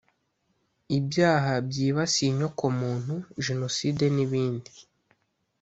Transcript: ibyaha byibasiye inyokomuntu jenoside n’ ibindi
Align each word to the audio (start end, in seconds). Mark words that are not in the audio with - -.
ibyaha 0.97 1.51
byibasiye 1.67 2.27
inyokomuntu 2.31 3.15
jenoside 3.45 4.03
n’ 4.15 4.17
ibindi 4.25 4.71